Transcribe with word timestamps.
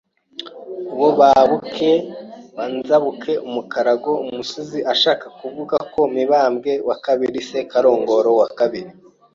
wobabuke 0.99 1.91
wanzabuke 2.55 3.33
umukarago 3.47 4.11
Umusizi 4.25 4.79
ashaka 4.93 5.25
kuvuga 5.39 5.77
ko 5.93 5.99
Miamwe 6.15 6.71
II 7.25 7.41
Sekarongoro 7.49 8.31
II 8.65 8.83